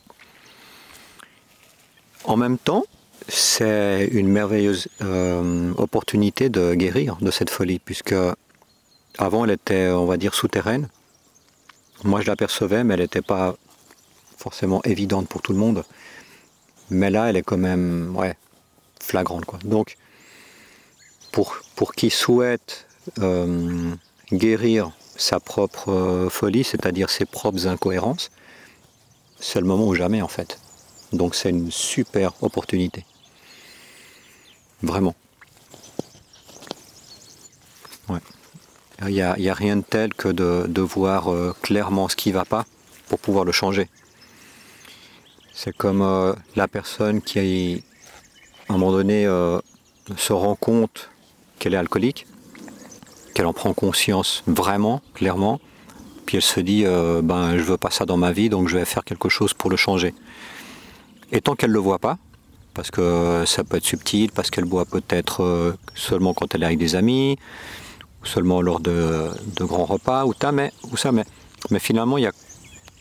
En 2.30 2.38
même 2.38 2.60
temps, 2.60 2.84
c'est 3.28 4.08
une 4.12 4.28
merveilleuse 4.28 4.88
euh, 5.02 5.74
opportunité 5.78 6.50
de 6.50 6.76
guérir 6.76 7.18
de 7.22 7.32
cette 7.32 7.50
folie, 7.50 7.80
puisque 7.80 8.14
avant 9.18 9.46
elle 9.46 9.52
était, 9.52 9.90
on 9.90 10.06
va 10.06 10.16
dire, 10.18 10.36
souterraine. 10.36 10.90
Moi 12.04 12.22
je 12.22 12.28
l'apercevais, 12.28 12.84
mais 12.84 12.94
elle 12.94 13.00
n'était 13.00 13.24
pas 13.24 13.56
forcément 14.38 14.84
évidente 14.84 15.28
pour 15.28 15.42
tout 15.42 15.54
le 15.54 15.58
monde. 15.58 15.84
Mais 16.92 17.10
là, 17.10 17.32
elle 17.32 17.36
est 17.36 17.42
quand 17.42 17.58
même 17.58 18.16
flagrante. 19.02 19.46
Donc, 19.66 19.98
pour, 21.32 21.58
pour 21.76 21.94
qui 21.94 22.12
souhaite 22.12 22.86
euh, 23.18 23.92
guérir 24.32 24.92
sa 25.16 25.40
propre 25.40 25.92
euh, 25.92 26.30
folie, 26.30 26.64
c'est-à-dire 26.64 27.10
ses 27.10 27.26
propres 27.26 27.66
incohérences, 27.66 28.30
c'est 29.40 29.60
le 29.60 29.66
moment 29.66 29.88
ou 29.88 29.96
jamais 29.96 30.22
en 30.22 30.28
fait. 30.28 30.60
Donc 31.14 31.36
c'est 31.36 31.50
une 31.50 31.72
super 31.72 32.34
opportunité. 32.42 33.06
Vraiment. 34.82 35.16
Il 39.08 39.14
n'y 39.14 39.22
a, 39.22 39.54
rien 39.54 39.78
de 39.78 39.82
tel 39.82 40.14
que 40.14 40.28
de, 40.28 40.82
voir 40.82 41.32
euh, 41.32 41.56
clairement 41.62 42.10
ce 42.10 42.18
qui 42.18 42.30
ne 42.30 42.34
va 42.34 42.44
pas 42.44 42.66
pour 43.08 43.20
pouvoir 43.20 43.46
le 43.46 43.54
changer. 43.54 43.88
C'est 45.54 45.76
comme 45.76 46.02
euh, 46.02 46.34
la 46.58 46.68
personne 46.68 47.22
qui, 47.22 47.84
à 48.68 48.74
un 48.74 48.78
moment 48.78 48.92
donné, 48.92 49.26
euh, 49.26 49.60
se 50.18 50.34
rend 50.34 50.56
compte 50.56 51.10
qu'elle 51.60 51.74
est 51.74 51.78
alcoolique, 51.78 52.28
qu'elle 53.34 53.46
en 53.46 53.54
prend 53.54 53.74
conscience 53.74 54.44
vraiment, 54.48 55.02
clairement, 55.14 55.62
puis 56.26 56.38
elle 56.38 56.44
se 56.44 56.60
dit, 56.60 56.84
ben, 56.84 57.58
je 57.58 57.64
veux 57.64 57.78
pas 57.78 57.90
ça 57.90 58.06
dans 58.06 58.18
ma 58.18 58.32
vie, 58.32 58.50
donc 58.50 58.68
je 58.68 58.78
vais 58.78 58.86
faire 58.86 59.04
quelque 59.04 59.30
chose 59.30 59.54
pour 59.54 59.70
le 59.70 59.78
changer. 59.78 60.14
Et 61.32 61.42
tant 61.42 61.56
qu'elle 61.56 61.70
ne 61.70 61.76
le 61.76 61.80
voit 61.80 62.00
pas, 62.00 62.18
parce 62.74 62.92
que 62.92 63.44
ça 63.46 63.64
peut 63.64 63.78
être 63.78 63.86
subtil, 63.86 64.32
parce 64.32 64.50
qu'elle 64.50 64.66
boit 64.66 64.86
peut-être 64.86 65.44
euh, 65.44 65.74
seulement 65.96 66.34
quand 66.34 66.56
elle 66.56 66.64
est 66.64 66.66
avec 66.66 66.80
des 66.80 66.96
amis, 66.96 67.38
seulement 68.24 68.62
lors 68.62 68.80
de, 68.80 69.30
grands 69.60 69.86
repas, 69.86 70.26
ou, 70.26 70.34
mais, 70.54 70.72
ou 70.92 70.98
ça, 70.98 71.12
mais, 71.12 71.26
finalement 71.80 72.18
il 72.18 72.24
y 72.24 72.28
a 72.28 72.32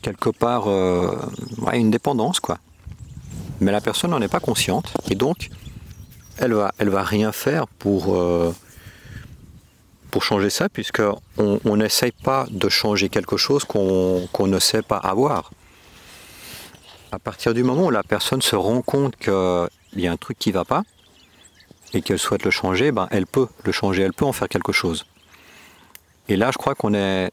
quelque 0.03 0.31
part 0.31 0.65
euh, 0.69 1.17
une 1.73 1.91
dépendance, 1.91 2.41
quoi. 2.41 2.59
Mais 3.61 3.73
la 3.73 3.81
personne 3.81 4.11
n'en 4.11 4.21
est 4.21 4.29
pas 4.29 4.41
consciente, 4.41 4.93
et 5.11 5.15
donc 5.15 5.51
elle 6.39 6.55
va, 6.55 6.73
va 6.79 7.03
rien 7.03 7.33
faire 7.33 7.67
pour, 7.67 8.15
euh, 8.15 8.53
pour 10.11 10.23
changer 10.23 10.51
ça, 10.51 10.69
puisqu'on 10.69 11.77
n'essaye 11.77 12.13
pas 12.13 12.47
de 12.51 12.69
changer 12.69 13.09
quelque 13.09 13.37
chose 13.37 13.65
qu'on 13.65 14.47
ne 14.47 14.59
sait 14.59 14.83
pas 14.83 14.99
avoir. 14.99 15.51
À 17.11 17.19
partir 17.19 17.55
du 17.55 17.63
moment 17.63 17.87
où 17.87 17.91
la 17.91 18.03
personne 18.03 18.43
se 18.43 18.57
rend 18.57 18.83
compte 18.83 19.17
qu'il 19.17 19.69
y 20.03 20.07
a 20.07 20.13
un 20.13 20.17
truc 20.17 20.39
qui 20.39 20.51
ne 20.51 20.55
va 20.55 20.65
pas 20.65 20.83
et 21.95 22.03
qu'elle 22.03 22.19
souhaite 22.19 22.45
le 22.45 22.51
changer, 22.51 22.93
ben, 22.93 23.09
elle 23.11 23.27
peut 23.27 23.49
le 23.65 23.73
changer, 23.73 24.03
elle 24.03 24.13
peut 24.13 24.27
en 24.27 24.33
faire 24.33 24.49
quelque 24.49 24.73
chose. 24.73 25.07
Et 26.29 26.37
là, 26.37 26.51
je 26.53 26.59
crois 26.59 26.75
qu'on 26.75 26.93
est 26.93 27.31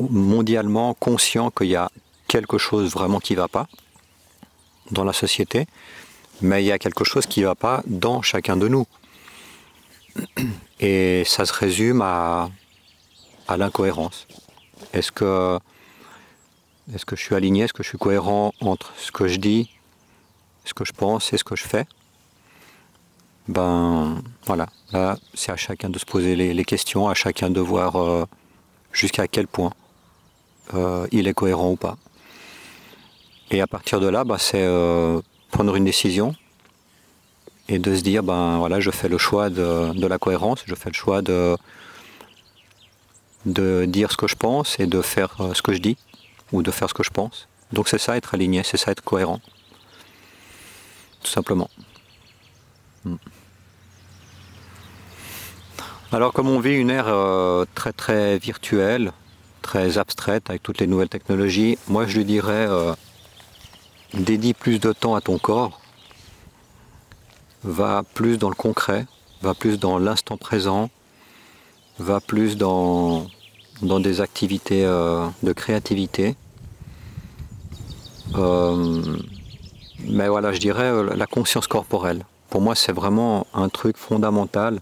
mondialement 0.00 0.94
conscient 0.94 1.50
qu'il 1.50 1.68
y 1.68 1.76
a 1.76 1.90
quelque 2.26 2.58
chose 2.58 2.92
vraiment 2.92 3.20
qui 3.20 3.34
ne 3.34 3.38
va 3.38 3.48
pas 3.48 3.68
dans 4.90 5.04
la 5.04 5.12
société, 5.12 5.66
mais 6.40 6.62
il 6.64 6.66
y 6.66 6.72
a 6.72 6.78
quelque 6.78 7.04
chose 7.04 7.26
qui 7.26 7.40
ne 7.40 7.46
va 7.46 7.54
pas 7.54 7.82
dans 7.86 8.22
chacun 8.22 8.56
de 8.56 8.66
nous. 8.66 8.86
Et 10.80 11.22
ça 11.26 11.46
se 11.46 11.52
résume 11.52 12.02
à, 12.02 12.50
à 13.46 13.56
l'incohérence. 13.56 14.26
Est-ce 14.92 15.12
que, 15.12 15.58
est 16.92 17.04
que 17.04 17.16
je 17.16 17.22
suis 17.22 17.34
aligné, 17.34 17.64
est-ce 17.64 17.72
que 17.72 17.82
je 17.82 17.88
suis 17.88 17.98
cohérent 17.98 18.52
entre 18.60 18.92
ce 18.96 19.10
que 19.10 19.26
je 19.28 19.38
dis, 19.38 19.70
ce 20.64 20.74
que 20.74 20.84
je 20.84 20.92
pense 20.92 21.32
et 21.32 21.38
ce 21.38 21.44
que 21.44 21.56
je 21.56 21.64
fais? 21.64 21.86
Ben 23.48 24.22
voilà, 24.46 24.66
là 24.92 25.18
c'est 25.34 25.52
à 25.52 25.56
chacun 25.56 25.90
de 25.90 25.98
se 25.98 26.06
poser 26.06 26.34
les, 26.34 26.64
questions, 26.64 27.08
à 27.08 27.14
chacun 27.14 27.50
de 27.50 27.60
voir 27.60 27.96
euh, 27.96 28.24
jusqu'à 28.92 29.28
quel 29.28 29.46
point 29.46 29.72
euh, 30.72 31.06
il 31.12 31.28
est 31.28 31.34
cohérent 31.34 31.70
ou 31.70 31.76
pas. 31.76 31.96
Et 33.50 33.60
à 33.60 33.66
partir 33.66 34.00
de 34.00 34.08
là, 34.08 34.24
ben, 34.24 34.38
c'est 34.38 34.62
euh, 34.62 35.20
prendre 35.50 35.76
une 35.76 35.84
décision 35.84 36.34
et 37.68 37.78
de 37.78 37.94
se 37.94 38.00
dire 38.00 38.22
ben 38.22 38.58
voilà, 38.58 38.80
je 38.80 38.90
fais 38.90 39.08
le 39.08 39.18
choix 39.18 39.50
de 39.50 40.06
la 40.06 40.18
cohérence, 40.18 40.62
je 40.66 40.74
fais 40.74 40.90
le 40.90 40.94
choix 40.94 41.22
de 41.22 41.56
de 43.46 43.84
dire 43.84 44.10
ce 44.10 44.16
que 44.16 44.26
je 44.26 44.36
pense 44.36 44.80
et 44.80 44.86
de 44.86 45.02
faire 45.02 45.36
ce 45.52 45.60
que 45.60 45.74
je 45.74 45.78
dis, 45.78 45.98
ou 46.52 46.62
de 46.62 46.70
faire 46.70 46.88
ce 46.88 46.94
que 46.94 47.02
je 47.02 47.10
pense. 47.10 47.48
Donc 47.72 47.88
c'est 47.88 47.98
ça 47.98 48.16
être 48.16 48.34
aligné, 48.34 48.62
c'est 48.62 48.76
ça 48.76 48.92
être 48.92 49.02
cohérent. 49.02 49.40
Tout 51.22 51.30
simplement. 51.30 51.70
Hmm. 53.04 53.16
Alors 56.12 56.32
comme 56.32 56.48
on 56.48 56.60
vit 56.60 56.74
une 56.74 56.90
ère 56.90 57.08
euh, 57.08 57.64
très 57.74 57.92
très 57.92 58.38
virtuelle, 58.38 59.12
très 59.62 59.98
abstraite 59.98 60.48
avec 60.50 60.62
toutes 60.62 60.78
les 60.78 60.86
nouvelles 60.86 61.08
technologies, 61.08 61.78
moi 61.88 62.06
je 62.06 62.18
lui 62.18 62.24
dirais 62.24 62.66
euh, 62.68 62.94
dédie 64.12 64.54
plus 64.54 64.78
de 64.78 64.92
temps 64.92 65.16
à 65.16 65.20
ton 65.20 65.38
corps, 65.38 65.80
va 67.64 68.04
plus 68.14 68.38
dans 68.38 68.50
le 68.50 68.54
concret, 68.54 69.06
va 69.42 69.54
plus 69.54 69.78
dans 69.78 69.98
l'instant 69.98 70.36
présent, 70.36 70.90
va 71.98 72.20
plus 72.20 72.56
dans, 72.56 73.26
dans 73.82 74.00
des 74.00 74.20
activités 74.20 74.84
euh, 74.84 75.26
de 75.42 75.52
créativité. 75.52 76.36
Euh, 78.36 79.16
mais 80.06 80.28
voilà, 80.28 80.52
je 80.52 80.58
dirais 80.58 80.84
euh, 80.84 81.14
la 81.14 81.26
conscience 81.26 81.66
corporelle. 81.66 82.24
Pour 82.50 82.60
moi, 82.60 82.74
c'est 82.74 82.92
vraiment 82.92 83.46
un 83.54 83.68
truc 83.68 83.96
fondamental. 83.96 84.80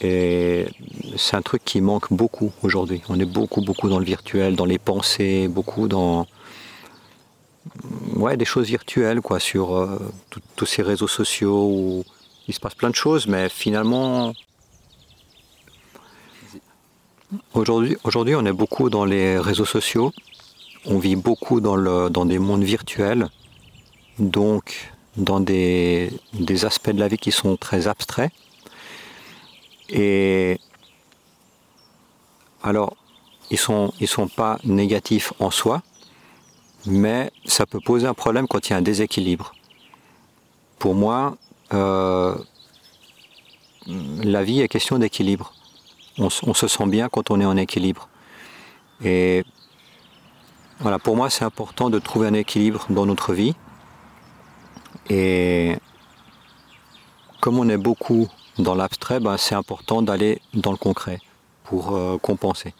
Et 0.00 0.66
c'est 1.16 1.36
un 1.36 1.42
truc 1.42 1.64
qui 1.64 1.80
manque 1.80 2.12
beaucoup 2.12 2.52
aujourd'hui. 2.62 3.02
On 3.08 3.18
est 3.18 3.24
beaucoup, 3.24 3.62
beaucoup 3.62 3.88
dans 3.88 3.98
le 3.98 4.04
virtuel, 4.04 4.54
dans 4.54 4.64
les 4.64 4.78
pensées, 4.78 5.48
beaucoup 5.48 5.88
dans 5.88 6.26
ouais, 8.14 8.36
des 8.36 8.44
choses 8.44 8.68
virtuelles, 8.68 9.20
quoi, 9.20 9.40
sur 9.40 9.98
tous 10.54 10.66
ces 10.66 10.82
réseaux 10.82 11.08
sociaux 11.08 11.68
où 11.68 12.04
il 12.46 12.54
se 12.54 12.60
passe 12.60 12.74
plein 12.74 12.90
de 12.90 12.94
choses, 12.94 13.26
mais 13.26 13.48
finalement, 13.48 14.32
Aujourd'hui, 17.52 17.98
aujourd'hui, 18.04 18.34
on 18.34 18.46
est 18.46 18.52
beaucoup 18.52 18.88
dans 18.88 19.04
les 19.04 19.38
réseaux 19.38 19.66
sociaux. 19.66 20.12
On 20.86 20.98
vit 20.98 21.16
beaucoup 21.16 21.60
dans, 21.60 21.76
le, 21.76 22.08
dans 22.08 22.24
des 22.24 22.38
mondes 22.38 22.62
virtuels, 22.62 23.28
donc 24.18 24.90
dans 25.18 25.38
des, 25.38 26.10
des 26.32 26.64
aspects 26.64 26.90
de 26.90 26.98
la 26.98 27.08
vie 27.08 27.18
qui 27.18 27.30
sont 27.30 27.58
très 27.58 27.86
abstraits. 27.86 28.32
Et 29.90 30.58
alors, 32.62 32.96
ils 33.50 33.54
ne 33.54 33.58
sont, 33.58 33.92
ils 34.00 34.08
sont 34.08 34.28
pas 34.28 34.58
négatifs 34.64 35.34
en 35.38 35.50
soi, 35.50 35.82
mais 36.86 37.30
ça 37.44 37.66
peut 37.66 37.80
poser 37.80 38.06
un 38.06 38.14
problème 38.14 38.48
quand 38.48 38.68
il 38.68 38.70
y 38.70 38.74
a 38.74 38.78
un 38.78 38.82
déséquilibre. 38.82 39.54
Pour 40.78 40.94
moi, 40.94 41.36
euh, 41.74 42.34
la 43.86 44.44
vie 44.44 44.60
est 44.60 44.68
question 44.68 44.98
d'équilibre 44.98 45.52
on, 46.18 46.30
se 46.30 46.68
sent 46.68 46.86
bien 46.86 47.08
quand 47.08 47.30
on 47.30 47.40
est 47.40 47.44
en 47.44 47.56
équilibre. 47.56 48.08
Et 49.04 49.44
voilà, 50.80 50.98
pour 50.98 51.16
moi, 51.16 51.30
c'est 51.30 51.44
important 51.44 51.90
de 51.90 51.98
trouver 51.98 52.28
un 52.28 52.34
équilibre 52.34 52.86
dans 52.90 53.06
notre 53.06 53.32
vie. 53.32 53.54
Et 55.10 55.76
comme 57.40 57.58
on 57.58 57.68
est 57.68 57.76
beaucoup 57.76 58.28
dans 58.58 58.74
l'abstrait, 58.74 59.20
ben, 59.20 59.36
c'est 59.36 59.54
important 59.54 60.02
d'aller 60.02 60.40
dans 60.54 60.72
le 60.72 60.76
concret 60.76 61.20
pour 61.64 61.94
euh, 61.94 62.18
compenser. 62.18 62.74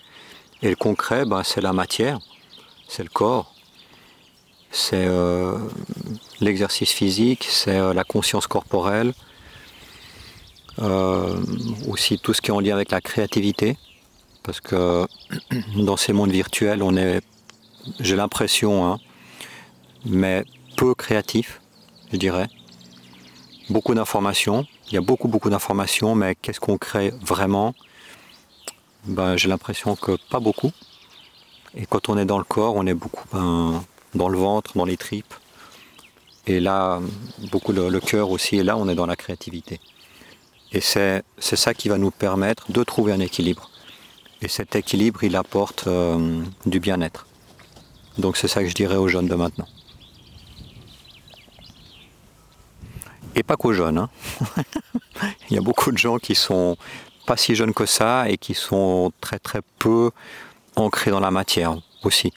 Et 0.63 0.71
le 0.71 0.77
concret, 0.77 1.25
ben, 1.25 1.43
c'est 1.45 1.61
la 1.61 1.73
matière, 1.73 2.19
c'est 2.89 3.05
le 3.05 3.09
corps, 3.09 3.55
c'est 4.71 5.07
euh, 5.07 5.57
l'exercice 6.41 6.91
physique, 6.91 7.47
c'est 7.49 7.79
euh, 7.79 7.95
la 7.95 8.05
conscience 8.05 8.47
corporelle, 8.47 9.15
aussi 11.89 12.19
tout 12.19 12.35
ce 12.35 12.41
qui 12.41 12.51
est 12.51 12.55
en 12.55 12.61
lien 12.61 12.75
avec 12.75 12.91
la 12.91 13.01
créativité, 13.01 13.77
parce 14.43 14.61
que 14.61 15.07
dans 15.77 15.97
ces 15.97 16.13
mondes 16.13 16.31
virtuels, 16.31 16.83
on 16.83 16.97
est, 16.97 17.21
j'ai 18.01 18.17
l'impression, 18.17 18.87
hein, 18.87 18.99
mais 20.05 20.45
peu 20.77 20.95
créatif, 20.95 21.61
je 22.13 22.17
dirais. 22.17 22.49
Beaucoup 23.71 23.95
d'informations, 23.95 24.67
il 24.89 24.95
y 24.95 24.97
a 24.97 25.03
beaucoup 25.03 25.29
beaucoup 25.29 25.51
d'informations, 25.51 26.15
mais 26.15 26.35
qu'est-ce 26.35 26.61
qu'on 26.61 26.79
crée 26.79 27.13
vraiment? 27.21 27.75
Ben, 29.05 29.37
J'ai 29.37 29.49
l'impression 29.49 29.97
que 29.97 30.17
pas 30.31 30.41
beaucoup. 30.41 30.73
Et 31.77 31.85
quand 31.85 32.09
on 32.09 32.17
est 32.17 32.25
dans 32.25 32.39
le 32.39 32.45
corps, 32.45 32.75
on 32.77 32.87
est 32.87 32.95
beaucoup 32.95 33.25
ben, 33.33 33.85
dans 34.15 34.29
le 34.29 34.39
ventre, 34.39 34.73
dans 34.77 34.87
les 34.87 34.97
tripes. 34.97 35.35
Et 36.47 36.61
là, 36.61 37.01
beaucoup 37.53 37.73
le, 37.73 37.91
le 37.91 38.01
cœur 38.01 38.31
aussi, 38.31 38.57
et 38.57 38.63
là 38.63 38.79
on 38.79 38.89
est 38.89 38.95
dans 38.95 39.05
la 39.07 39.17
créativité. 39.17 39.81
Et 40.73 40.81
c'est 40.81 41.23
ça 41.39 41.75
qui 41.75 41.89
va 41.89 41.99
nous 41.99 42.11
permettre 42.11 42.71
de 42.71 42.83
trouver 42.85 43.13
un 43.13 43.21
équilibre. 43.21 43.71
Et 44.43 44.49
cet 44.49 44.77
équilibre, 44.77 45.25
il 45.25 45.35
apporte 45.35 45.87
euh, 45.87 46.43
du 46.67 46.79
bien-être. 46.79 47.27
Donc 48.19 48.37
c'est 48.37 48.49
ça 48.49 48.63
que 48.63 48.69
je 48.69 48.75
dirais 48.75 48.97
aux 48.97 49.09
jeunes 49.09 49.27
de 49.27 49.35
maintenant. 49.35 49.67
Et 53.35 53.43
pas 53.43 53.57
qu'aux 53.57 53.73
jeunes. 53.73 53.99
Hein. 53.99 54.11
il 55.51 55.55
y 55.55 55.59
a 55.59 55.63
beaucoup 55.63 55.93
de 55.93 55.99
gens 55.99 56.19
qui 56.19 56.35
sont 56.35 56.77
pas 57.27 57.37
si 57.37 57.55
jeunes 57.55 57.75
que 57.75 57.87
ça 57.87 58.29
et 58.29 58.39
qui 58.39 58.55
sont 58.55 59.13
très 59.21 59.39
très 59.39 59.61
peu 59.79 60.11
ancrés 60.77 61.11
dans 61.11 61.21
la 61.21 61.31
matière 61.31 61.77
aussi. 62.03 62.33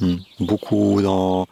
Hmm. 0.00 0.16
Beaucoup 0.40 1.00
dans 1.00 1.46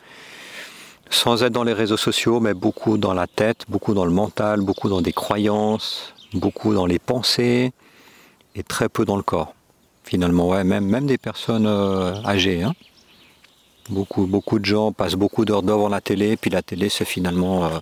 sans 1.14 1.42
être 1.42 1.52
dans 1.52 1.64
les 1.64 1.72
réseaux 1.72 1.96
sociaux, 1.96 2.40
mais 2.40 2.54
beaucoup 2.54 2.98
dans 2.98 3.14
la 3.14 3.26
tête, 3.26 3.64
beaucoup 3.68 3.94
dans 3.94 4.04
le 4.04 4.10
mental, 4.10 4.60
beaucoup 4.60 4.88
dans 4.88 5.00
des 5.00 5.12
croyances, 5.12 6.12
beaucoup 6.32 6.74
dans 6.74 6.86
les 6.86 6.98
pensées 6.98 7.72
et 8.54 8.62
très 8.62 8.88
peu 8.88 9.04
dans 9.04 9.16
le 9.16 9.22
corps. 9.22 9.54
Finalement, 10.02 10.62
même, 10.64 11.06
des 11.06 11.18
personnes 11.18 11.66
euh, 11.66 12.14
âgées. 12.24 12.62
Hein. 12.62 12.74
Beaucoup, 13.88 14.26
beaucoup 14.26 14.58
de 14.58 14.64
gens 14.64 14.92
passent 14.92 15.14
beaucoup 15.14 15.44
d'heures 15.44 15.62
devant 15.62 15.88
la 15.88 16.00
télé, 16.00 16.36
puis 16.36 16.50
la 16.50 16.62
télé 16.62 16.88
c'est 16.88 17.04
finalement 17.04 17.66
euh, 17.66 17.78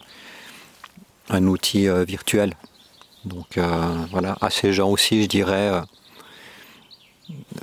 un 1.31 1.47
outil 1.47 1.89
euh, 1.89 2.05
virtuel. 2.05 2.55
Donc 3.25 3.57
voilà, 4.11 4.37
à 4.41 4.51
ces 4.51 4.73
gens 4.73 4.91
aussi, 4.91 5.23
je 5.23 5.29
dirais 5.29 5.81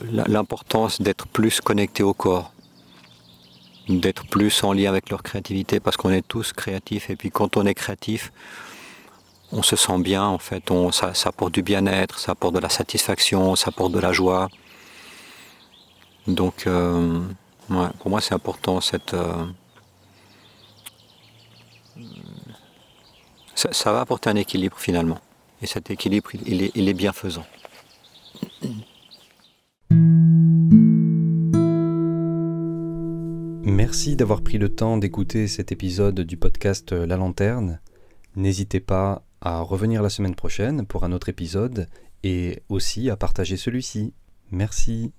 l'importance 0.10 1.01
d'être 1.01 1.27
plus 1.27 1.60
connecté 1.60 2.01
au 2.01 2.13
corps, 2.13 2.53
d'être 3.89 4.28
plus 4.28 4.63
en 4.63 4.73
lien 4.73 4.89
avec 4.89 5.10
leur 5.10 5.23
créativité 5.23 5.80
parce 5.80 5.97
qu'on 5.97 6.12
est 6.12 6.28
tous 6.28 6.54
créatifs 6.54 7.10
et 7.10 7.15
puis 7.15 7.32
quand 7.32 7.58
on 7.58 7.65
est 7.65 7.73
créatif, 7.73 8.32
on 9.52 9.63
se 9.63 9.75
sent 9.75 9.99
bien 9.99 10.23
en 10.23 10.38
fait, 10.38 10.69
on, 10.69 10.91
ça, 10.91 11.12
apporte 11.25 11.54
du 11.54 11.63
bien-être, 11.63 12.19
ça 12.19 12.34
apporte 12.34 12.54
de 12.54 12.60
la 12.60 12.69
satisfaction, 12.69 13.56
ça 13.56 13.69
apporte 13.69 13.91
de 13.91 13.99
la 13.99 14.13
joie. 14.13 14.49
Donc 16.28 16.67
euh, 16.67 17.19
pour 17.67 18.10
moi 18.10 18.21
c'est 18.21 18.36
important 18.36 18.80
cette... 18.80 19.15
Euh, 19.15 19.45
ça, 23.56 23.91
va 23.91 24.02
apporter 24.02 24.30
un 24.30 24.36
équilibre 24.36 24.78
finalement. 24.78 25.19
Et 25.62 25.67
cet 25.67 25.91
équilibre, 25.91 26.30
il 26.34 26.63
est, 26.63 26.71
il 26.75 26.88
est 26.88 26.93
bienfaisant. 26.93 27.45
Merci 33.69 34.15
d'avoir 34.15 34.41
pris 34.41 34.58
le 34.58 34.69
temps 34.69 34.97
d'écouter 34.97 35.47
cet 35.47 35.71
épisode 35.71 36.21
du 36.21 36.38
podcast 36.38 36.91
La 36.91 37.17
Lanterne. 37.17 37.79
N'hésitez 38.36 38.79
pas 38.79 39.23
à 39.41 39.62
revenir 39.62 40.01
la 40.01 40.10
semaine 40.10 40.34
prochaine 40.34 40.88
pour 40.88 41.03
un 41.03 41.12
autre 41.12 41.29
épisode 41.29 41.88
et 42.23 42.63
aussi 42.69 43.12
à 43.12 43.15
partager 43.15 43.58
celui-ci. 43.58 44.13
Merci. 44.49 45.12